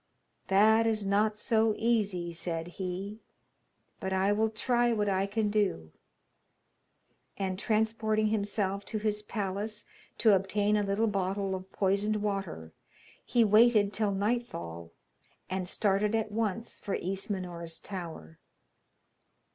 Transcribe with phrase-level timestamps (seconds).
[0.47, 3.19] 'That is not so easy,' said he,
[3.99, 5.91] 'but I will try what I can do.'
[7.37, 9.85] And transporting himself to his palace
[10.17, 12.73] to obtain a little bottle of poisoned water,
[13.23, 14.91] he waited till nightfall,
[15.51, 18.39] and started at once for Ismenor's tower.